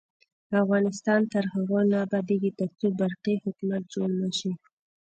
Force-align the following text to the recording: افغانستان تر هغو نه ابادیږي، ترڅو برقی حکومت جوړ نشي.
افغانستان 0.63 1.21
تر 1.33 1.43
هغو 1.53 1.79
نه 1.91 1.97
ابادیږي، 2.05 2.51
ترڅو 2.59 2.87
برقی 2.99 3.35
حکومت 3.43 3.83
جوړ 3.93 4.09
نشي. 4.21 4.51